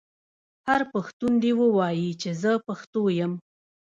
هر 0.67 0.81
پښتون 0.93 1.33
دې 1.43 1.51
ووايي 1.61 2.09
چې 2.21 2.29
زه 2.41 2.51
پښتو 2.67 3.01
یم. 3.19 3.33